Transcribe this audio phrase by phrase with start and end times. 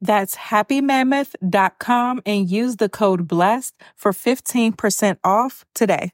[0.00, 6.12] That's happymammoth.com and use the code BLESSED for 15% off today.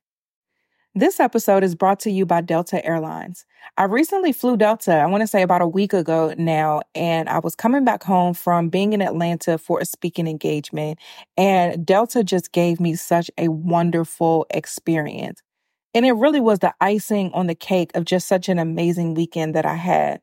[0.99, 3.45] This episode is brought to you by Delta Airlines.
[3.77, 7.39] I recently flew Delta, I want to say about a week ago now, and I
[7.39, 10.99] was coming back home from being in Atlanta for a speaking engagement,
[11.37, 15.43] and Delta just gave me such a wonderful experience.
[15.93, 19.55] And it really was the icing on the cake of just such an amazing weekend
[19.55, 20.23] that I had.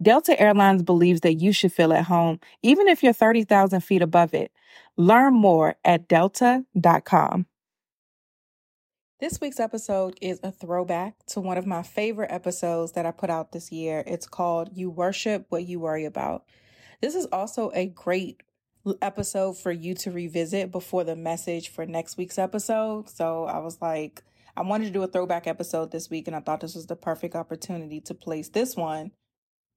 [0.00, 4.34] Delta Airlines believes that you should feel at home, even if you're 30,000 feet above
[4.34, 4.52] it.
[4.96, 7.46] Learn more at delta.com.
[9.18, 13.30] This week's episode is a throwback to one of my favorite episodes that I put
[13.30, 14.04] out this year.
[14.06, 16.44] It's called You Worship What You Worry About.
[17.00, 18.42] This is also a great
[19.00, 23.08] episode for you to revisit before the message for next week's episode.
[23.08, 24.22] So I was like,
[24.54, 26.96] I wanted to do a throwback episode this week, and I thought this was the
[26.96, 29.12] perfect opportunity to place this one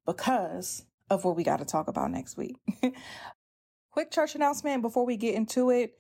[0.10, 2.58] because of what we got to talk about next week.
[3.92, 6.00] Quick church announcement before we get into it.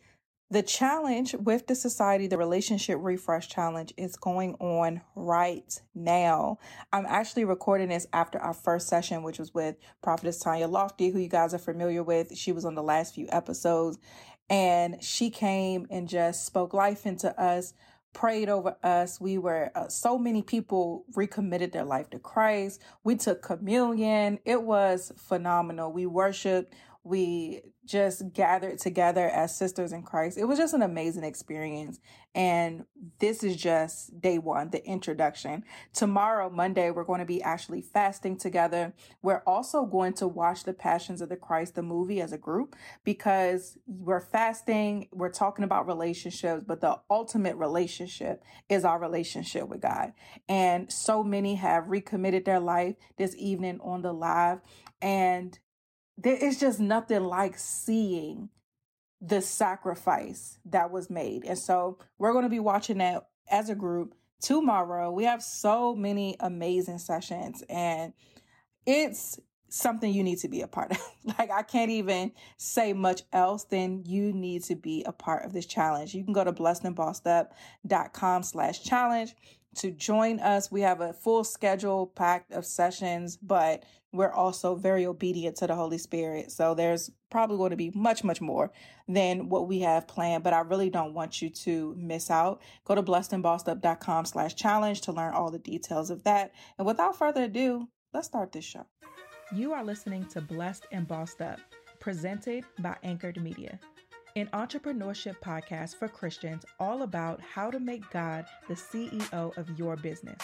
[0.50, 6.58] The challenge with the society, the relationship refresh challenge, is going on right now.
[6.92, 11.20] I'm actually recording this after our first session, which was with Prophetess Tanya Lofty, who
[11.20, 12.36] you guys are familiar with.
[12.36, 14.00] She was on the last few episodes,
[14.50, 17.76] and she came and just spoke life into us
[18.14, 19.20] prayed over us.
[19.22, 22.81] We were, uh, so many people recommitted their life to Christ.
[23.03, 24.40] We took communion.
[24.46, 25.92] It was phenomenal.
[25.92, 26.74] We worshiped.
[27.03, 30.38] We just gathered together as sisters in Christ.
[30.38, 32.00] It was just an amazing experience.
[32.35, 32.85] And
[33.17, 35.63] this is just day one, the introduction.
[35.94, 38.94] Tomorrow, Monday, we're going to be actually fasting together.
[39.23, 42.75] We're also going to watch The Passions of the Christ, the movie, as a group
[43.03, 49.81] because we're fasting, we're talking about relationships, but the ultimate relationship is our relationship with
[49.81, 50.13] God.
[50.47, 54.59] And so many have recommitted their life this evening on the live.
[55.01, 55.57] And
[56.22, 58.50] there is just nothing like seeing
[59.22, 61.46] the sacrifice that was made.
[61.46, 65.11] And so we're going to be watching that as a group tomorrow.
[65.11, 68.14] We have so many amazing sessions and
[68.85, 69.40] it's
[69.70, 70.97] something you need to be a part of.
[71.38, 75.53] like I can't even say much else than you need to be a part of
[75.53, 76.16] this challenge.
[76.16, 79.35] You can go to blessedandbossedup.com slash challenge
[79.77, 80.71] to join us.
[80.71, 85.75] We have a full schedule packed of sessions, but we're also very obedient to the
[85.75, 86.51] Holy Spirit.
[86.51, 88.71] So there's probably going to be much, much more
[89.07, 92.61] than what we have planned, but I really don't want you to miss out.
[92.85, 96.51] Go to blessedandbossedup.com slash challenge to learn all the details of that.
[96.77, 98.85] And without further ado, let's start this show.
[99.55, 101.59] You are listening to Blessed and Bossed Up,
[101.99, 103.79] presented by Anchored Media.
[104.35, 109.96] An entrepreneurship podcast for Christians all about how to make God the CEO of your
[109.96, 110.40] business.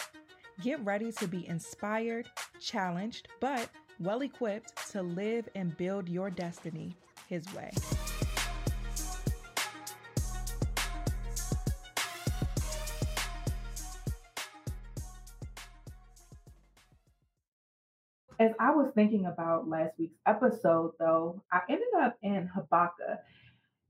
[0.62, 2.28] Get ready to be inspired,
[2.60, 3.68] challenged, but
[4.00, 6.96] well equipped to live and build your destiny
[7.28, 7.70] His way.
[18.38, 23.20] As I was thinking about last week's episode, though, I ended up in Habakkuk.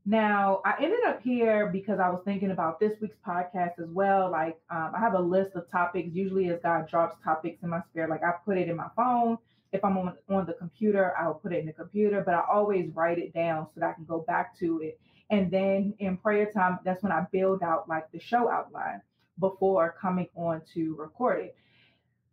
[0.08, 4.30] Now, I ended up here because I was thinking about this week's podcast as well.
[4.30, 6.10] Like, um, I have a list of topics.
[6.12, 9.36] Usually, as God drops topics in my spirit, like I put it in my phone.
[9.72, 12.88] If I'm on, on the computer, I'll put it in the computer, but I always
[12.94, 15.00] write it down so that I can go back to it.
[15.30, 19.02] And then in prayer time, that's when I build out like the show outline
[19.40, 21.56] before coming on to record it.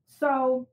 [0.06, 0.68] So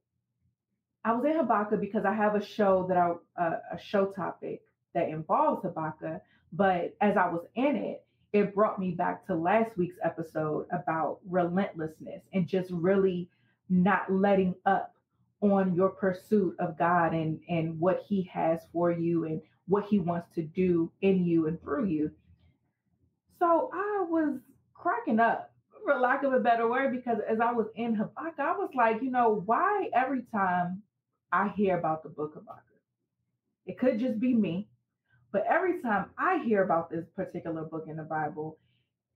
[1.03, 4.61] I was in Habakkuk because I have a show that I uh, a show topic
[4.95, 6.21] that involves Habakkuk.
[6.53, 11.19] But as I was in it, it brought me back to last week's episode about
[11.29, 13.29] relentlessness and just really
[13.69, 14.95] not letting up
[15.41, 19.99] on your pursuit of God and and what He has for you and what He
[19.99, 22.11] wants to do in you and through you.
[23.39, 24.39] So I was
[24.75, 25.53] cracking up,
[25.85, 29.03] for lack of a better word, because as I was in Habakkuk, I was like,
[29.03, 30.83] you know, why every time
[31.33, 32.65] I hear about the book of Habakkuk.
[33.67, 34.69] It could just be me,
[35.33, 38.59] but every time I hear about this particular book in the Bible,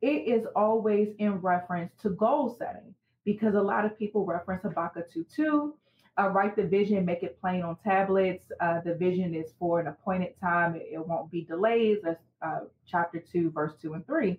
[0.01, 2.95] it is always in reference to goal setting
[3.25, 5.75] because a lot of people reference Habakkuk 2 2.
[6.17, 8.45] Uh, write the vision, make it plain on tablets.
[8.61, 11.99] Uh, the vision is for an appointed time, it, it won't be delays.
[12.05, 14.39] That's uh, chapter 2, verse 2 and 3.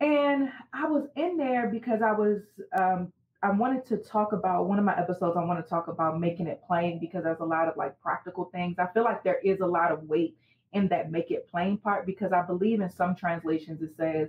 [0.00, 2.42] And I was in there because I was
[2.78, 5.36] um, I wanted to talk about one of my episodes.
[5.36, 8.46] I want to talk about making it plain because there's a lot of like practical
[8.52, 8.76] things.
[8.78, 10.36] I feel like there is a lot of weight
[10.72, 14.28] in that make it plain part because I believe in some translations it says,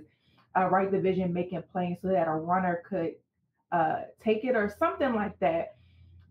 [0.56, 3.14] uh, write the vision, make it plain so that a runner could
[3.72, 5.74] uh, take it or something like that.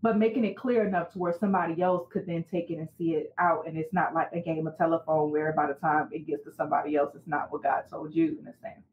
[0.00, 3.14] But making it clear enough to where somebody else could then take it and see
[3.14, 3.66] it out.
[3.66, 6.52] And it's not like a game of telephone where by the time it gets to
[6.52, 8.84] somebody else, it's not what God told you in a sense.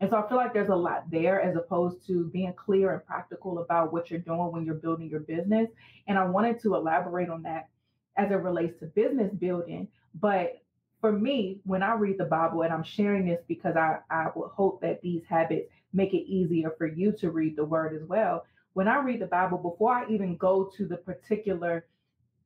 [0.00, 3.04] And so I feel like there's a lot there as opposed to being clear and
[3.06, 5.68] practical about what you're doing when you're building your business.
[6.08, 7.68] And I wanted to elaborate on that
[8.16, 9.88] as it relates to business building.
[10.20, 10.62] But
[11.04, 14.48] for me, when I read the Bible, and I'm sharing this because I, I would
[14.48, 18.46] hope that these habits make it easier for you to read the word as well.
[18.72, 21.84] When I read the Bible, before I even go to the particular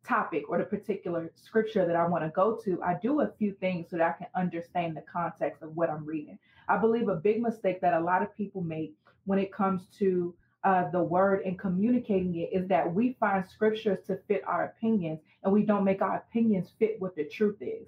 [0.05, 3.53] topic or the particular scripture that I want to go to, I do a few
[3.61, 6.37] things so that I can understand the context of what I'm reading.
[6.69, 8.93] I believe a big mistake that a lot of people make
[9.25, 10.35] when it comes to
[10.65, 15.21] uh, the word and communicating it is that we find scriptures to fit our opinions
[15.45, 17.87] and we don't make our opinions fit what the truth is.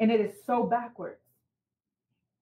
[0.00, 1.20] And it is so backwards.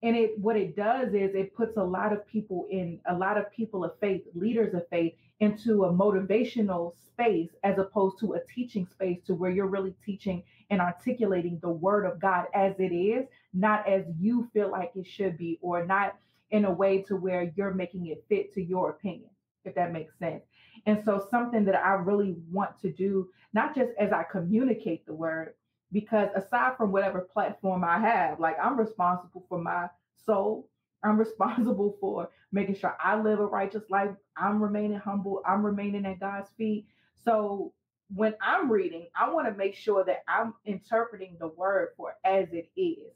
[0.02, 3.36] And it what it does is it puts a lot of people in a lot
[3.36, 8.40] of people of faith leaders of faith into a motivational space as opposed to a
[8.54, 12.94] teaching space to where you're really teaching and articulating the word of god as it
[12.94, 16.16] is not as you feel like it should be or not
[16.52, 19.30] in a way to where you're making it fit to your opinion
[19.64, 20.42] if that makes sense.
[20.86, 25.12] And so something that i really want to do not just as i communicate the
[25.12, 25.54] word
[25.92, 29.88] because aside from whatever platform I have, like I'm responsible for my
[30.24, 30.68] soul.
[31.02, 34.10] I'm responsible for making sure I live a righteous life.
[34.36, 35.42] I'm remaining humble.
[35.46, 36.86] I'm remaining at God's feet.
[37.24, 37.72] So
[38.14, 42.48] when I'm reading, I want to make sure that I'm interpreting the word for as
[42.52, 43.12] it is,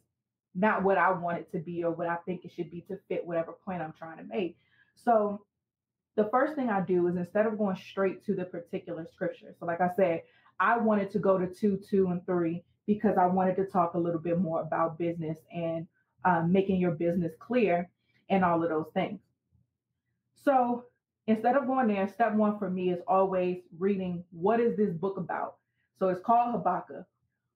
[0.54, 2.98] not what I want it to be or what I think it should be to
[3.08, 4.58] fit whatever point I'm trying to make.
[4.94, 5.44] So
[6.16, 9.64] the first thing I do is instead of going straight to the particular scripture, so
[9.64, 10.22] like I said,
[10.62, 13.98] I wanted to go to two, two, and three because I wanted to talk a
[13.98, 15.88] little bit more about business and
[16.24, 17.90] um, making your business clear
[18.30, 19.18] and all of those things.
[20.44, 20.84] So
[21.26, 25.16] instead of going there, step one for me is always reading what is this book
[25.16, 25.56] about?
[25.98, 27.06] So it's called Habakkuk.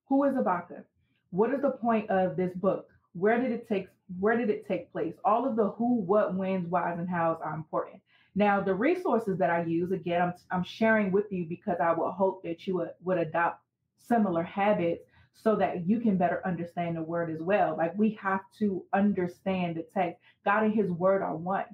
[0.08, 0.84] Who is Habakkuk?
[1.30, 2.88] What is the point of this book?
[3.12, 3.86] Where did it take
[4.18, 5.14] where did it take place?
[5.24, 8.00] All of the who, what, whens, whys, and hows are important.
[8.36, 12.12] Now, the resources that I use, again, I'm, I'm sharing with you because I would
[12.12, 13.62] hope that you would, would adopt
[13.96, 15.02] similar habits
[15.32, 17.74] so that you can better understand the word as well.
[17.76, 20.20] Like we have to understand the text.
[20.44, 21.64] God and his word are one.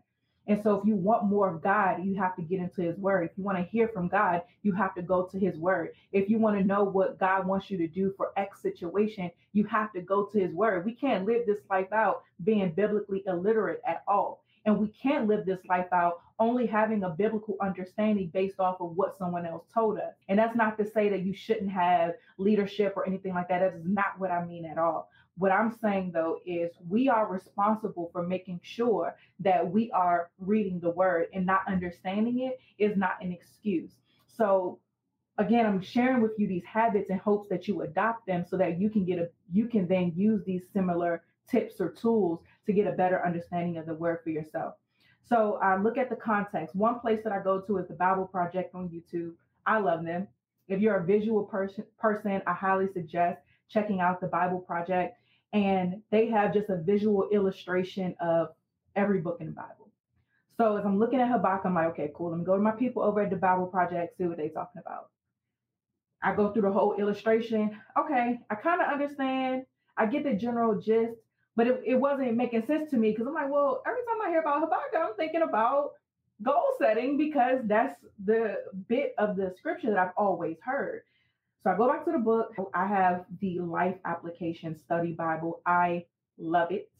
[0.47, 3.28] And so if you want more of God, you have to get into his word.
[3.31, 5.90] If you want to hear from God, you have to go to his word.
[6.12, 9.64] If you want to know what God wants you to do for X situation, you
[9.64, 10.85] have to go to his word.
[10.85, 14.42] We can't live this life out being biblically illiterate at all.
[14.64, 18.96] And we can't live this life out only having a biblical understanding based off of
[18.96, 20.12] what someone else told us.
[20.28, 23.61] And that's not to say that you shouldn't have leadership or anything like that.
[23.61, 25.08] That is not what I mean at all.
[25.38, 30.80] What I'm saying though is we are responsible for making sure that we are reading
[30.80, 33.92] the word and not understanding it is not an excuse.
[34.26, 34.80] So
[35.38, 38.80] again, I'm sharing with you these habits in hopes that you adopt them so that
[38.80, 42.87] you can get a you can then use these similar tips or tools to get
[42.87, 44.75] a better understanding of the word for yourself.
[45.28, 46.74] So I look at the context.
[46.74, 49.32] One place that I go to is the Bible Project on YouTube.
[49.66, 50.28] I love them.
[50.68, 55.16] If you're a visual person, person, I highly suggest checking out the Bible Project.
[55.52, 58.48] And they have just a visual illustration of
[58.96, 59.90] every book in the Bible.
[60.56, 62.30] So as I'm looking at Habakkuk, I'm like, okay, cool.
[62.30, 64.80] Let me go to my people over at the Bible Project, see what they're talking
[64.80, 65.10] about.
[66.22, 67.78] I go through the whole illustration.
[67.98, 69.64] Okay, I kind of understand.
[69.96, 71.14] I get the general gist,
[71.56, 74.30] but it, it wasn't making sense to me because I'm like, well, every time I
[74.30, 75.92] hear about Habakkuk, I'm thinking about
[76.42, 78.56] goal setting because that's the
[78.88, 81.02] bit of the scripture that I've always heard.
[81.62, 82.54] So I go back to the book.
[82.75, 85.61] I have the Life Application Study Bible.
[85.64, 86.06] I
[86.38, 86.90] love it.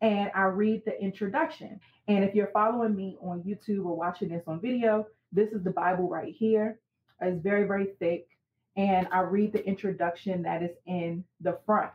[0.00, 1.80] And I read the introduction.
[2.06, 5.70] And if you're following me on YouTube or watching this on video, this is the
[5.70, 6.78] Bible right here.
[7.20, 8.28] It's very, very thick.
[8.76, 11.90] And I read the introduction that is in the front.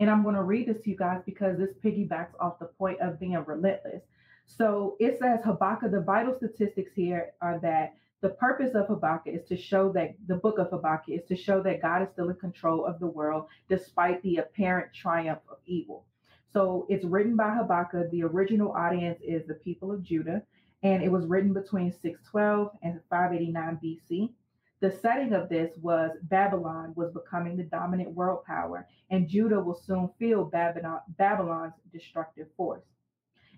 [0.00, 3.00] And I'm going to read this to you guys because this piggybacks off the point
[3.00, 4.02] of being relentless.
[4.46, 9.44] So it says Habakkuk, the vital statistics here are that the purpose of Habakkuk is
[9.48, 12.36] to show that the book of Habakkuk is to show that God is still in
[12.36, 16.04] control of the world despite the apparent triumph of evil.
[16.52, 18.10] So it's written by Habakkuk.
[18.10, 20.42] The original audience is the people of Judah,
[20.82, 24.30] and it was written between 612 and 589 BC.
[24.80, 29.74] The setting of this was Babylon was becoming the dominant world power, and Judah will
[29.74, 32.84] soon feel Babylon, Babylon's destructive force.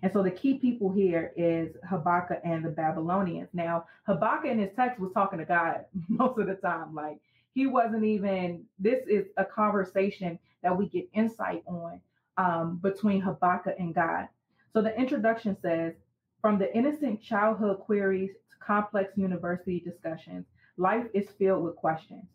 [0.03, 3.49] And so the key people here is Habakkuk and the Babylonians.
[3.53, 6.95] Now, Habakkuk in his text was talking to God most of the time.
[6.95, 7.19] Like
[7.53, 12.01] he wasn't even, this is a conversation that we get insight on
[12.37, 14.27] um, between Habakkuk and God.
[14.73, 15.93] So the introduction says,
[16.41, 20.45] from the innocent childhood queries to complex university discussions,
[20.77, 22.25] Life is filled with questions,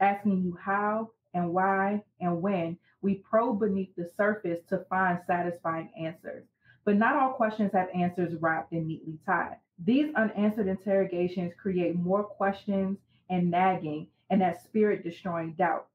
[0.00, 5.90] asking you how and why and when we probe beneath the surface to find satisfying
[5.98, 6.44] answers.
[6.84, 9.56] But not all questions have answers wrapped and neatly tied.
[9.78, 12.98] These unanswered interrogations create more questions
[13.30, 15.86] and nagging and that spirit destroying doubt.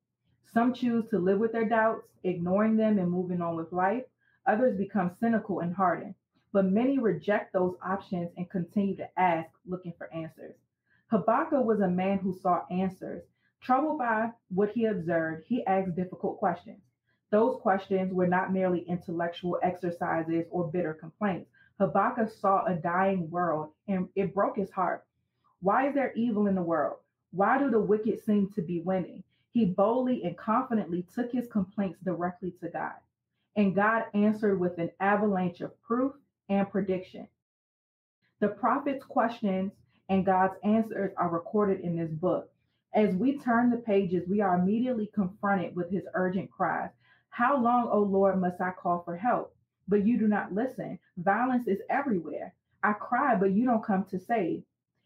[0.45, 4.03] Some choose to live with their doubts, ignoring them and moving on with life.
[4.45, 6.15] Others become cynical and hardened.
[6.51, 10.55] But many reject those options and continue to ask, looking for answers.
[11.13, 13.21] Habakkuk was a man who sought answers.
[13.61, 16.81] Troubled by what he observed, he asked difficult questions.
[17.29, 21.51] Those questions were not merely intellectual exercises or bitter complaints.
[21.79, 25.05] Habakkuk saw a dying world and it broke his heart.
[25.61, 26.97] Why is there evil in the world?
[27.29, 29.23] Why do the wicked seem to be winning?
[29.51, 32.95] He boldly and confidently took his complaints directly to God.
[33.55, 36.13] And God answered with an avalanche of proof
[36.49, 37.27] and prediction.
[38.39, 39.73] The prophet's questions
[40.09, 42.51] and God's answers are recorded in this book.
[42.93, 46.91] As we turn the pages, we are immediately confronted with his urgent cries
[47.29, 49.55] How long, O Lord, must I call for help?
[49.87, 50.99] But you do not listen.
[51.17, 52.53] Violence is everywhere.
[52.83, 54.63] I cry, but you don't come to save.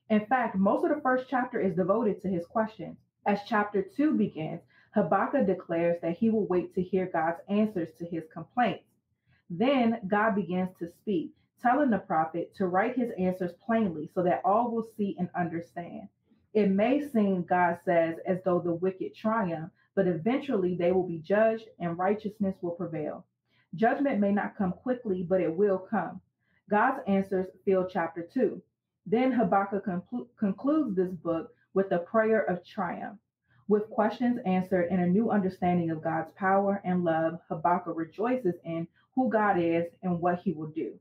[0.09, 2.97] In fact, most of the first chapter is devoted to his questions.
[3.25, 4.61] As chapter two begins,
[4.91, 8.85] Habakkuk declares that he will wait to hear God's answers to his complaints.
[9.49, 14.41] Then God begins to speak telling the prophet to write his answers plainly so that
[14.45, 16.07] all will see and understand.
[16.53, 21.19] It may seem, God says, as though the wicked triumph, but eventually they will be
[21.19, 23.25] judged and righteousness will prevail.
[23.75, 26.21] Judgment may not come quickly, but it will come.
[26.69, 28.61] God's answers fill chapter 2.
[29.05, 33.19] Then Habakkuk conclu- concludes this book with a prayer of triumph.
[33.67, 38.87] With questions answered and a new understanding of God's power and love, Habakkuk rejoices in
[39.15, 40.99] who God is and what he will do.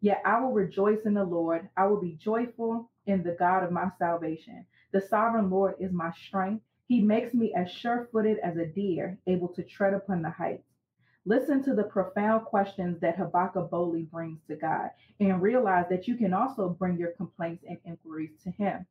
[0.00, 1.68] Yet I will rejoice in the Lord.
[1.76, 4.64] I will be joyful in the God of my salvation.
[4.92, 6.64] The sovereign Lord is my strength.
[6.86, 10.64] He makes me as sure footed as a deer, able to tread upon the heights.
[11.24, 14.90] Listen to the profound questions that Habakkuk boldly brings to God
[15.20, 18.86] and realize that you can also bring your complaints and inquiries to Him.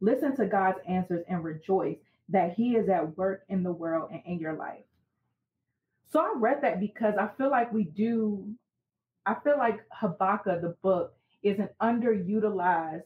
[0.00, 1.98] Listen to God's answers and rejoice
[2.30, 4.84] that He is at work in the world and in your life.
[6.10, 8.54] So I read that because I feel like we do
[9.26, 13.02] I feel like Habakkuk, the book, is an underutilized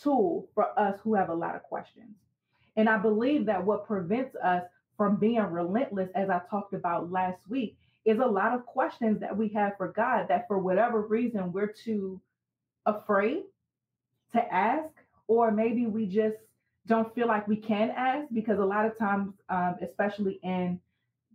[0.00, 2.16] tool for us who have a lot of questions.
[2.76, 4.64] And I believe that what prevents us
[4.96, 9.36] from being relentless, as I talked about last week, is a lot of questions that
[9.36, 12.20] we have for God that for whatever reason we're too
[12.86, 13.42] afraid
[14.32, 14.90] to ask,
[15.28, 16.36] or maybe we just
[16.86, 20.80] don't feel like we can ask because a lot of times, um, especially in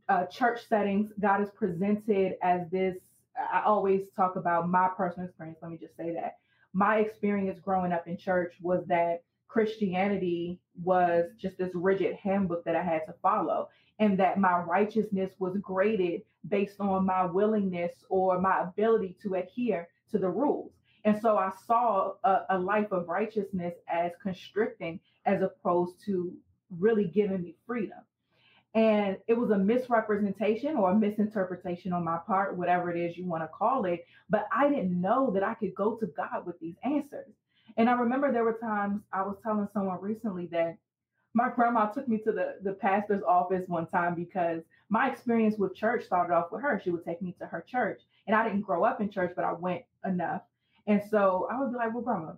[0.10, 2.98] uh, church settings, God is presented as this.
[3.38, 5.60] I always talk about my personal experience.
[5.62, 6.38] Let me just say that
[6.74, 12.75] my experience growing up in church was that Christianity was just this rigid handbook that
[12.75, 18.39] I had to follow, and that my righteousness was graded based on my willingness or
[18.39, 20.72] my ability to adhere to the rules.
[21.06, 26.34] And so I saw a, a life of righteousness as constricting as opposed to
[26.77, 28.00] really giving me freedom.
[28.77, 33.25] And it was a misrepresentation or a misinterpretation on my part, whatever it is you
[33.25, 34.05] want to call it.
[34.29, 37.34] But I didn't know that I could go to God with these answers.
[37.77, 40.77] And I remember there were times I was telling someone recently that
[41.34, 45.75] my grandma took me to the, the pastor's office one time because my experience with
[45.75, 46.79] church started off with her.
[46.84, 48.01] She would take me to her church.
[48.27, 50.43] And I didn't grow up in church, but I went enough.
[50.86, 52.34] And so I would be like, well, grandma,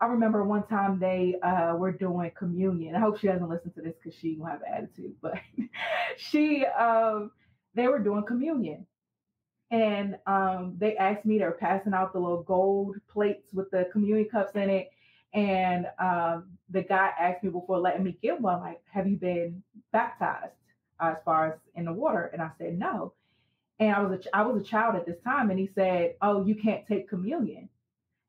[0.00, 2.94] I remember one time they uh, were doing communion.
[2.94, 5.34] I hope she doesn't listen to this because she will have an attitude, but
[6.18, 7.30] she um,
[7.74, 8.86] they were doing communion.
[9.70, 13.88] And um, they asked me, they were passing out the little gold plates with the
[13.92, 14.90] communion cups in it.
[15.34, 19.62] And um, the guy asked me before letting me get one, like, have you been
[19.92, 20.54] baptized
[21.00, 22.30] uh, as far as in the water?
[22.32, 23.12] And I said, no.
[23.80, 25.50] And I was a, I was a child at this time.
[25.50, 27.68] And he said, oh, you can't take communion.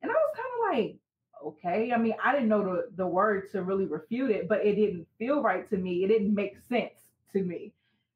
[0.02, 0.98] And I was kind of like,
[1.44, 1.92] okay.
[1.94, 5.08] I mean, I didn't know the, the word to really refute it, but it didn't
[5.18, 6.04] feel right to me.
[6.04, 7.00] It didn't make sense
[7.34, 7.74] to me.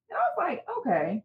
[0.10, 1.24] And I was like, okay.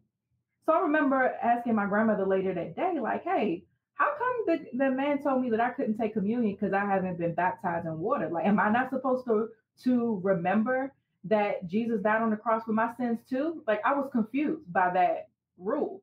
[0.65, 3.63] So I remember asking my grandmother later that day, like, hey,
[3.95, 7.17] how come the, the man told me that I couldn't take communion because I haven't
[7.17, 8.29] been baptized in water?
[8.29, 9.49] Like, am I not supposed to
[9.83, 13.63] to remember that Jesus died on the cross for my sins too?
[13.67, 16.01] Like, I was confused by that rule.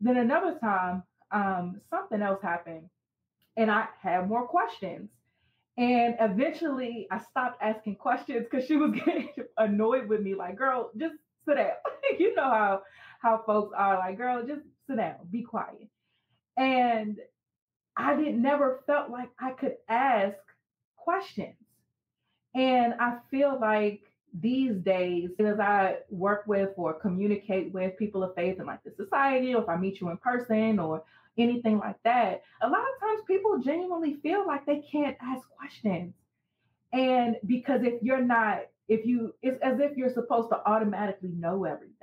[0.00, 2.88] Then another time, um, something else happened
[3.56, 5.10] and I had more questions.
[5.76, 10.90] And eventually I stopped asking questions because she was getting annoyed with me, like, girl,
[10.96, 11.72] just sit down.
[12.18, 12.82] you know how
[13.20, 15.88] how folks are like, girl, just sit down, be quiet.
[16.56, 17.18] And
[17.96, 20.36] I didn't never felt like I could ask
[20.96, 21.54] questions.
[22.54, 24.02] And I feel like
[24.40, 28.90] these days, as I work with or communicate with people of faith in like the
[28.90, 31.04] society, or if I meet you in person or
[31.38, 36.14] anything like that, a lot of times people genuinely feel like they can't ask questions.
[36.92, 41.64] And because if you're not, if you, it's as if you're supposed to automatically know
[41.64, 41.94] everything.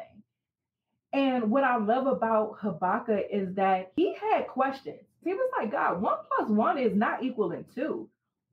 [1.13, 5.02] And what I love about Habakkuk is that he had questions.
[5.24, 8.10] He was like, God, one plus one is not equaling two.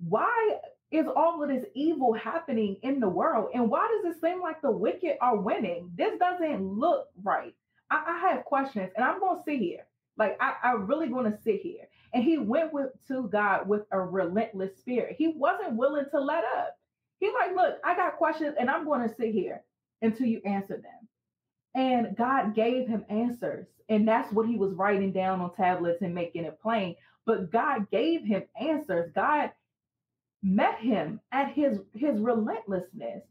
[0.07, 0.59] Why
[0.91, 3.51] is all of this evil happening in the world?
[3.55, 5.91] And why does it seem like the wicked are winning?
[5.97, 7.55] This doesn't look right.
[7.91, 9.88] I, I have questions and I'm going to sit here.
[10.18, 11.88] Like, I, I really going to sit here.
[12.12, 15.16] And he went with to God with a relentless spirit.
[15.18, 16.76] He wasn't willing to let up.
[17.20, 19.62] He like, look, I got questions and I'm going to sit here
[20.02, 21.09] until you answer them.
[21.74, 23.66] And God gave him answers.
[23.88, 26.96] And that's what he was writing down on tablets and making it plain.
[27.26, 29.12] But God gave him answers.
[29.14, 29.50] God
[30.42, 33.22] met him at his his relentlessness.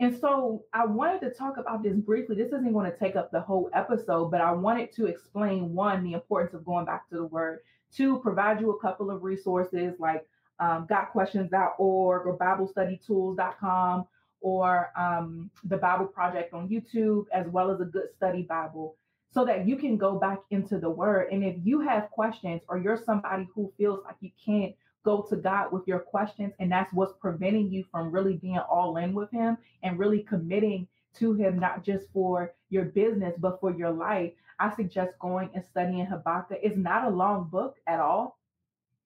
[0.00, 2.36] And so I wanted to talk about this briefly.
[2.36, 6.04] This isn't going to take up the whole episode, but I wanted to explain one,
[6.04, 7.60] the importance of going back to the word,
[7.92, 10.24] two, provide you a couple of resources like
[10.60, 14.06] um, gotquestions.org or BibleStudyTools.com
[14.40, 18.96] or um, the Bible Project on YouTube, as well as a good study Bible,
[19.32, 21.28] so that you can go back into the word.
[21.32, 25.36] And if you have questions or you're somebody who feels like you can't go to
[25.36, 29.30] God with your questions, and that's what's preventing you from really being all in with
[29.30, 34.32] Him and really committing to Him, not just for your business, but for your life,
[34.58, 36.58] I suggest going and studying Habakkuk.
[36.62, 38.38] It's not a long book at all,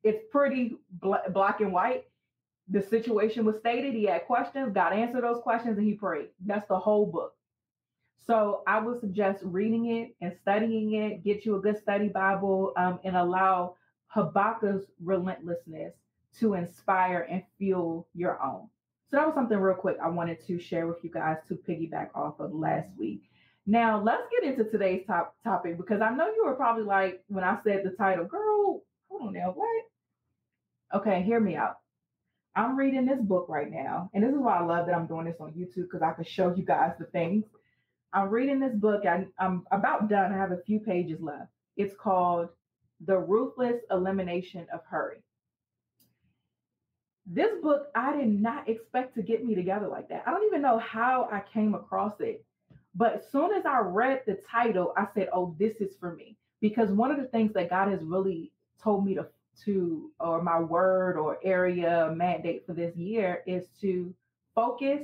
[0.02, 2.04] it's pretty bl- black and white.
[2.68, 6.28] The situation was stated, he had questions, God answered those questions, and he prayed.
[6.44, 7.34] That's the whole book.
[8.26, 12.72] So I would suggest reading it and studying it, get you a good study Bible,
[12.76, 13.76] um, and allow
[14.14, 15.94] Habakkuk's relentlessness
[16.38, 18.68] to inspire and fuel your own.
[19.10, 22.08] So that was something real quick I wanted to share with you guys to piggyback
[22.14, 23.22] off of last week.
[23.66, 27.44] Now let's get into today's top topic because I know you were probably like when
[27.44, 29.84] I said the title, girl, hold on now, what?
[31.00, 31.76] Okay, hear me out.
[32.54, 35.24] I'm reading this book right now, and this is why I love that I'm doing
[35.24, 37.44] this on YouTube because I can show you guys the things.
[38.12, 39.06] I'm reading this book.
[39.06, 40.32] I, I'm about done.
[40.32, 41.48] I have a few pages left.
[41.76, 42.50] It's called
[43.06, 45.22] the Ruthless Elimination of Hurry.
[47.26, 50.24] This book, I did not expect to get me together like that.
[50.26, 52.44] I don't even know how I came across it.
[52.94, 56.36] But as soon as I read the title, I said, oh, this is for me.
[56.60, 59.26] Because one of the things that God has really told me to,
[59.64, 64.14] to or my word or area mandate for this year is to
[64.54, 65.02] focus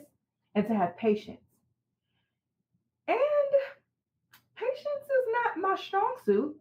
[0.54, 1.40] and to have patience.
[3.06, 3.18] And
[4.56, 6.56] patience is not my strong suit,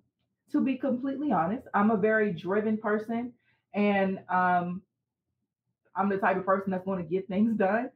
[0.52, 1.68] to be completely honest.
[1.74, 3.34] I'm a very driven person
[3.74, 4.82] and um,
[5.96, 7.90] I'm the type of person that's going to get things done.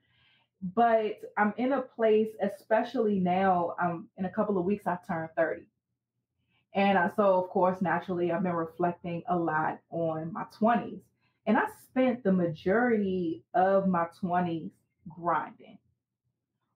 [0.75, 5.27] But I'm in a place, especially now, um, in a couple of weeks, I turn
[5.35, 5.63] 30.
[6.73, 11.01] And I, so, of course, naturally, I've been reflecting a lot on my 20s.
[11.47, 14.69] And I spent the majority of my 20s
[15.09, 15.79] grinding.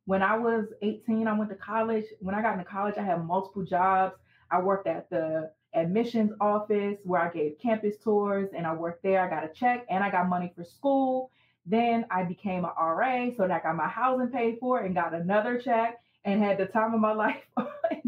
[0.06, 2.06] When I was 18, I went to college.
[2.20, 4.16] When I got into college, I had multiple jobs.
[4.52, 9.22] I worked at the admissions office where I gave campus tours and I worked there.
[9.22, 11.32] I got a check and I got money for school.
[11.66, 15.14] Then I became an RA so that I got my housing paid for and got
[15.14, 17.44] another check and had the time of my life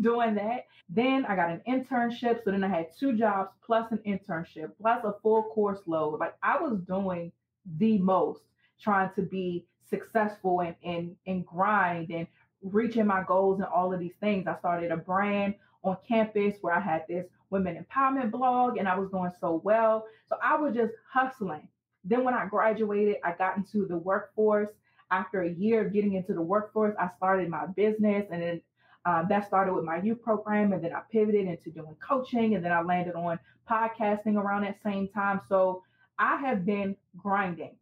[0.01, 0.65] doing that.
[0.89, 2.43] Then I got an internship.
[2.43, 6.19] So then I had two jobs plus an internship plus a full course load.
[6.19, 7.31] Like I was doing
[7.77, 8.41] the most
[8.79, 12.27] trying to be successful and, and, and grind and
[12.61, 14.47] reaching my goals and all of these things.
[14.47, 18.97] I started a brand on campus where I had this women empowerment blog and I
[18.97, 20.05] was doing so well.
[20.27, 21.67] So I was just hustling.
[22.03, 24.69] Then when I graduated, I got into the workforce.
[25.09, 28.61] After a year of getting into the workforce, I started my business and then
[29.05, 32.65] uh, that started with my youth program and then I pivoted into doing coaching and
[32.65, 35.39] then I landed on podcasting around that same time.
[35.47, 35.83] So
[36.19, 37.75] I have been grinding,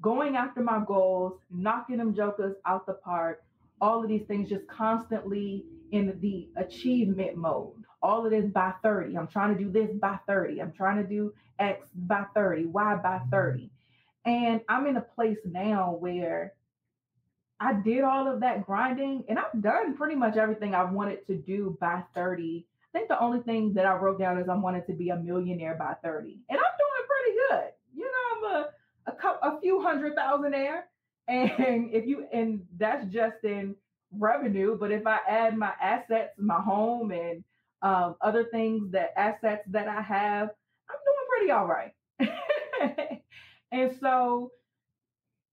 [0.00, 3.42] going after my goals, knocking them jokers out the park,
[3.80, 7.84] all of these things just constantly in the achievement mode.
[8.02, 9.16] All of this by 30.
[9.16, 10.60] I'm trying to do this by 30.
[10.60, 13.70] I'm trying to do X by 30, Y by 30.
[14.24, 16.54] And I'm in a place now where
[17.60, 21.36] I did all of that grinding and I've done pretty much everything I wanted to
[21.36, 22.66] do by 30.
[22.66, 25.16] I think the only thing that I wrote down is I wanted to be a
[25.16, 26.40] millionaire by 30.
[26.48, 27.72] And I'm doing pretty good.
[27.94, 28.66] You know, I'm a
[29.06, 30.82] a, a few hundred thousandaire.
[31.28, 33.76] And if you and that's just in
[34.12, 37.44] revenue, but if I add my assets, my home and
[37.82, 40.50] um, other things that assets that I have,
[40.90, 41.92] I'm doing pretty all right.
[43.72, 44.50] and so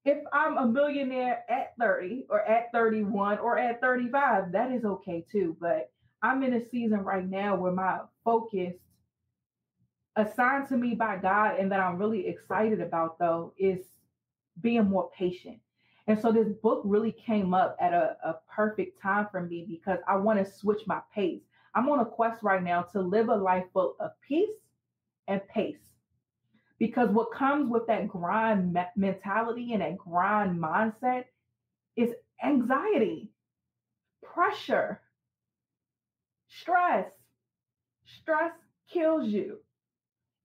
[0.06, 5.26] if I'm a millionaire at 30 or at 31 or at 35, that is okay
[5.32, 5.56] too.
[5.60, 8.76] But I'm in a season right now where my focus
[10.16, 13.80] assigned to me by God and that I'm really excited about though is
[14.62, 15.60] being more patient.
[16.08, 20.00] And so this book really came up at a, a perfect time for me because
[20.08, 21.42] I want to switch my pace.
[21.76, 24.56] I'm on a quest right now to live a life full of peace
[25.28, 25.78] and pace.
[26.80, 31.26] Because what comes with that grind me- mentality and that grind mindset
[31.96, 32.10] is
[32.44, 33.30] anxiety,
[34.24, 35.02] pressure,
[36.48, 37.06] stress.
[38.22, 38.54] Stress
[38.92, 39.60] kills you.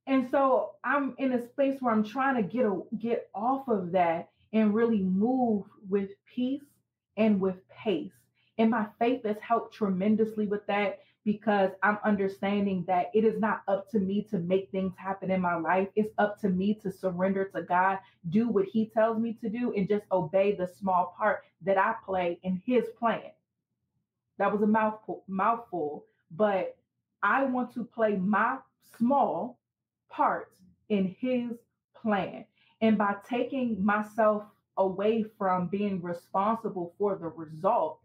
[0.06, 3.92] And so I'm in a space where I'm trying to get a, get off of
[3.92, 6.64] that and really move with peace
[7.16, 8.12] and with pace.
[8.58, 13.62] And my faith has helped tremendously with that because I'm understanding that it is not
[13.66, 15.88] up to me to make things happen in my life.
[15.96, 19.72] It's up to me to surrender to God, do what He tells me to do,
[19.74, 23.30] and just obey the small part that I play in His plan.
[24.38, 26.76] That was a mouthful, mouthful, but
[27.22, 28.58] I want to play my
[28.98, 29.58] small
[30.14, 30.52] part
[30.88, 31.52] in His
[32.00, 32.44] plan.
[32.80, 34.44] And by taking myself
[34.76, 38.00] away from being responsible for the result,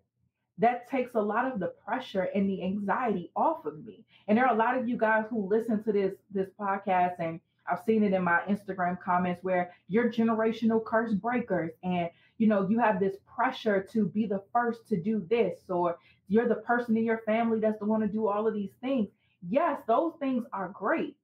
[0.60, 4.06] that takes a lot of the pressure and the anxiety off of me.
[4.28, 7.40] And there are a lot of you guys who listen to this this podcast and
[7.72, 12.68] I've seen it in my Instagram comments where you're generational curse breakers and you know
[12.68, 16.98] you have this pressure to be the first to do this or you're the person
[16.98, 19.10] in your family that's the one to do all of these things.
[19.48, 21.16] Yes, those things are great,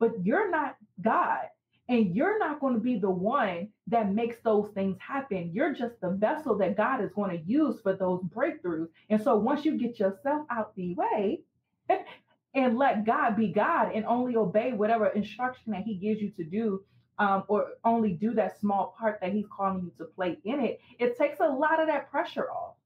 [0.00, 1.46] but you're not God.
[1.88, 5.50] And you're not going to be the one that makes those things happen.
[5.52, 8.88] You're just the vessel that God is going to use for those breakthroughs.
[9.10, 11.40] And so once you get yourself out the way
[12.54, 16.44] and let God be God and only obey whatever instruction that He gives you to
[16.44, 16.84] do,
[17.18, 20.80] um, or only do that small part that He's calling you to play in it,
[20.98, 22.76] it takes a lot of that pressure off.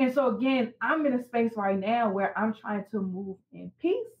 [0.00, 3.70] And so, again, I'm in a space right now where I'm trying to move in
[3.80, 4.15] peace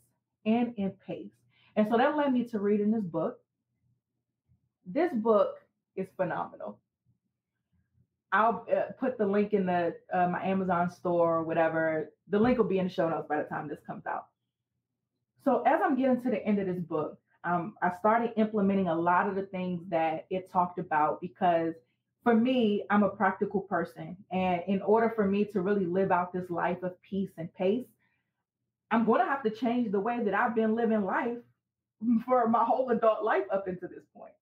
[0.46, 1.32] and in pace.
[1.76, 3.38] And so that led me to reading this book.
[4.86, 5.56] This book
[5.96, 6.78] is phenomenal.
[8.32, 12.12] I'll uh, put the link in the uh, my Amazon store or whatever.
[12.28, 14.26] The link will be in the show notes by the time this comes out.
[15.44, 18.94] So as I'm getting to the end of this book, um, I started implementing a
[18.94, 21.74] lot of the things that it talked about because
[22.24, 26.32] for me, I'm a practical person, and in order for me to really live out
[26.32, 27.86] this life of peace and pace,
[28.90, 31.38] I'm going to have to change the way that I've been living life
[32.26, 34.32] for my whole adult life up until this point.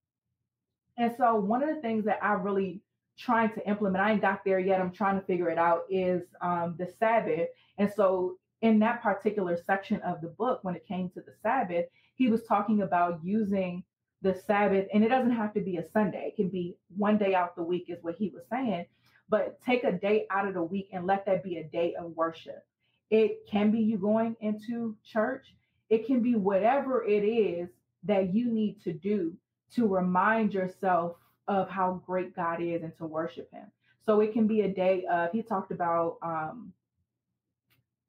[0.96, 2.80] And so, one of the things that I really
[3.18, 6.22] trying to implement, I ain't got there yet, I'm trying to figure it out, is
[6.40, 7.48] um, the Sabbath.
[7.78, 11.86] And so in that particular section of the book, when it came to the Sabbath,
[12.14, 13.84] he was talking about using
[14.22, 17.34] the Sabbath, and it doesn't have to be a Sunday, it can be one day
[17.34, 18.86] out the week, is what he was saying.
[19.28, 22.16] But take a day out of the week and let that be a day of
[22.16, 22.64] worship.
[23.10, 25.54] It can be you going into church,
[25.90, 27.68] it can be whatever it is
[28.04, 29.34] that you need to do
[29.74, 31.16] to remind yourself
[31.48, 33.66] of how great God is and to worship Him.
[34.04, 36.72] So it can be a day of, he talked about um,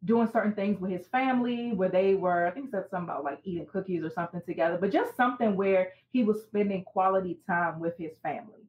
[0.04, 3.40] doing certain things with his family where they were, I think said something about like
[3.44, 7.98] eating cookies or something together, but just something where he was spending quality time with
[7.98, 8.68] his family.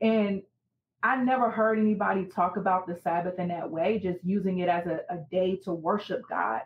[0.00, 0.42] And
[1.02, 4.86] I never heard anybody talk about the Sabbath in that way, just using it as
[4.86, 6.62] a, a day to worship God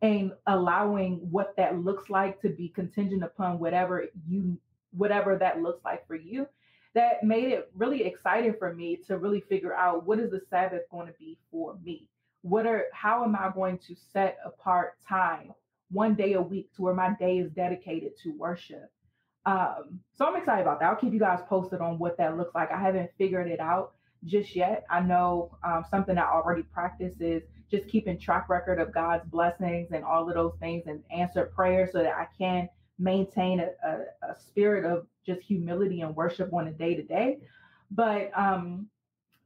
[0.00, 4.58] and allowing what that looks like to be contingent upon whatever you
[4.92, 6.46] whatever that looks like for you.
[6.94, 10.82] That made it really exciting for me to really figure out what is the sabbath
[10.90, 12.08] going to be for me?
[12.42, 15.52] What are how am i going to set apart time
[15.90, 18.90] one day a week to where my day is dedicated to worship
[19.46, 20.86] um, so i'm excited about that.
[20.90, 22.70] I'll keep you guys posted on what that looks like.
[22.70, 23.92] I haven't figured it out
[24.24, 24.84] just yet.
[24.90, 29.88] I know um, something i already practice is just keeping track record of god's blessings
[29.92, 34.30] and all of those things and answer prayers so that i can maintain a, a,
[34.30, 37.38] a spirit of just humility and worship on a day to day
[37.90, 38.86] but um,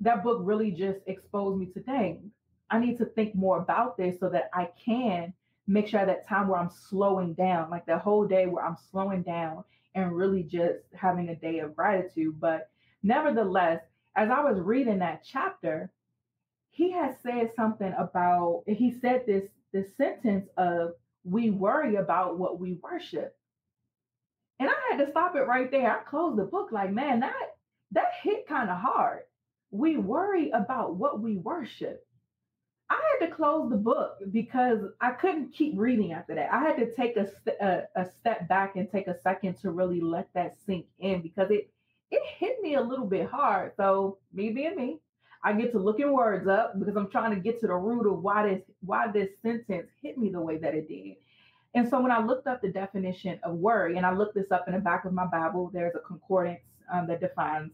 [0.00, 2.30] that book really just exposed me to things
[2.70, 5.32] I need to think more about this so that I can
[5.66, 9.22] make sure that time where I'm slowing down, like the whole day where I'm slowing
[9.22, 12.38] down and really just having a day of gratitude.
[12.40, 12.70] But
[13.02, 13.80] nevertheless,
[14.16, 15.90] as I was reading that chapter,
[16.70, 20.92] he has said something about he said this this sentence of
[21.24, 23.36] we worry about what we worship.
[24.60, 25.90] And I had to stop it right there.
[25.90, 27.56] I closed the book like, man, that
[27.92, 29.20] that hit kind of hard.
[29.70, 32.06] We worry about what we worship.
[32.90, 36.52] I had to close the book because I couldn't keep reading after that.
[36.52, 37.28] I had to take a,
[37.60, 41.50] a, a step back and take a second to really let that sink in because
[41.50, 41.70] it
[42.10, 43.72] it hit me a little bit hard.
[43.76, 44.98] So me being me,
[45.44, 48.22] I get to looking words up because I'm trying to get to the root of
[48.22, 51.16] why this why this sentence hit me the way that it did.
[51.74, 54.66] And so when I looked up the definition of worry, and I looked this up
[54.66, 57.72] in the back of my Bible, there's a concordance um, that defines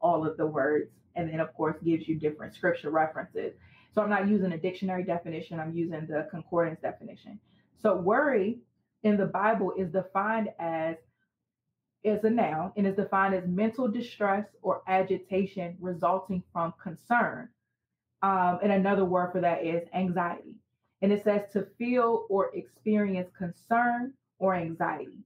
[0.00, 3.54] all of the words, and then of course gives you different scripture references.
[3.96, 7.40] So I'm not using a dictionary definition, I'm using the concordance definition.
[7.80, 8.58] So worry
[9.04, 10.96] in the Bible is defined as
[12.04, 17.48] is a noun and is defined as mental distress or agitation resulting from concern.
[18.20, 20.56] Um, and another word for that is anxiety.
[21.00, 25.20] And it says to feel or experience concern or anxiety.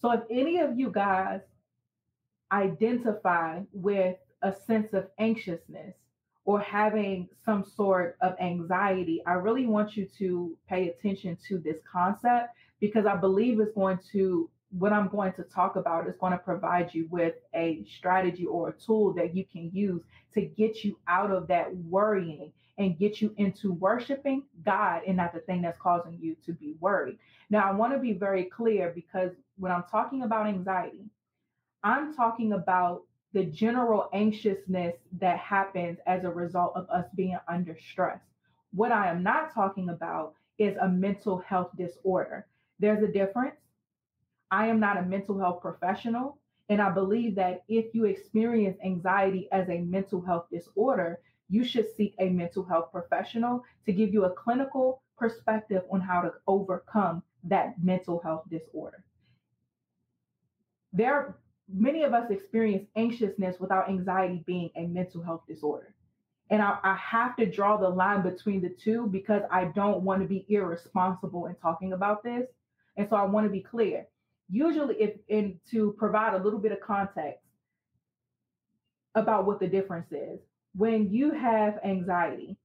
[0.00, 1.42] So if any of you guys
[2.50, 5.94] identify with a sense of anxiousness,
[6.44, 11.78] or having some sort of anxiety, I really want you to pay attention to this
[11.90, 16.32] concept because I believe it's going to, what I'm going to talk about is going
[16.32, 20.02] to provide you with a strategy or a tool that you can use
[20.34, 25.32] to get you out of that worrying and get you into worshiping God and not
[25.32, 27.18] the thing that's causing you to be worried.
[27.50, 31.04] Now, I want to be very clear because when I'm talking about anxiety,
[31.84, 33.02] I'm talking about
[33.32, 38.20] the general anxiousness that happens as a result of us being under stress.
[38.72, 42.46] What I am not talking about is a mental health disorder.
[42.78, 43.56] There's a difference.
[44.50, 46.38] I am not a mental health professional.
[46.68, 51.18] And I believe that if you experience anxiety as a mental health disorder,
[51.48, 56.22] you should seek a mental health professional to give you a clinical perspective on how
[56.22, 59.04] to overcome that mental health disorder.
[60.92, 61.36] There
[61.68, 65.94] many of us experience anxiousness without anxiety being a mental health disorder.
[66.50, 70.20] And I, I, have to draw the line between the two because I don't want
[70.20, 72.46] to be irresponsible in talking about this.
[72.96, 74.06] And so I want to be clear.
[74.50, 77.40] Usually, if in to provide a little bit of context
[79.14, 80.40] about what the difference is,
[80.76, 82.56] when you have anxiety,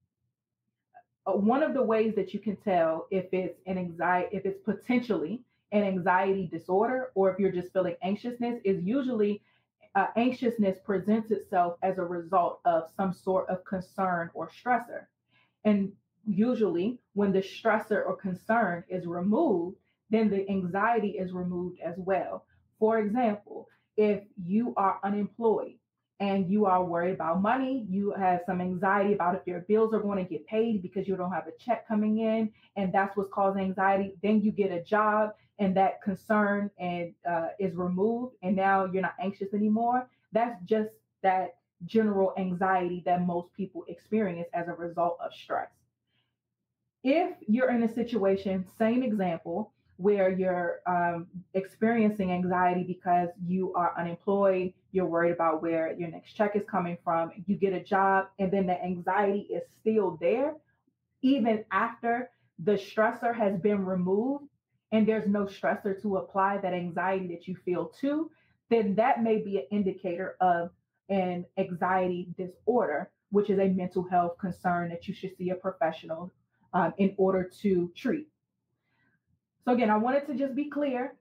[1.25, 4.59] uh, one of the ways that you can tell if it's an anxiety, if it's
[4.65, 9.41] potentially an anxiety disorder or if you're just feeling anxiousness is usually
[9.95, 15.07] uh, anxiousness presents itself as a result of some sort of concern or stressor.
[15.65, 15.91] And
[16.27, 19.77] usually, when the stressor or concern is removed,
[20.09, 22.45] then the anxiety is removed as well.
[22.79, 25.79] For example, if you are unemployed
[26.19, 29.99] and you are worried about money, you have some anxiety about if your bills are
[29.99, 33.29] going to get paid because you don't have a check coming in, and that's what's
[33.31, 34.15] causing anxiety.
[34.23, 39.01] Then you get a job and that concern and uh, is removed and now you're
[39.01, 40.89] not anxious anymore that's just
[41.23, 45.69] that general anxiety that most people experience as a result of stress.
[47.03, 53.93] If you're in a situation, same example, where you're um, experiencing anxiety because you are
[53.97, 58.25] unemployed, you're worried about where your next check is coming from, you get a job,
[58.39, 60.55] and then the anxiety is still there,
[61.21, 64.45] even after the stressor has been removed,
[64.91, 68.31] and there's no stressor to apply that anxiety that you feel to,
[68.69, 70.71] then that may be an indicator of
[71.09, 76.31] an anxiety disorder, which is a mental health concern that you should see a professional
[76.73, 78.27] um, in order to treat.
[79.63, 81.13] So, again, I wanted to just be clear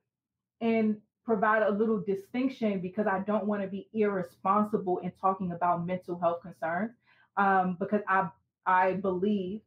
[0.62, 5.84] and provide a little distinction because I don't want to be irresponsible in talking about
[5.84, 6.92] mental health concerns
[7.36, 8.28] um, because I
[8.64, 9.60] I believe